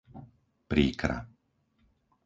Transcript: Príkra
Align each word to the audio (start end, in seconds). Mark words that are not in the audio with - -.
Príkra 0.69 1.17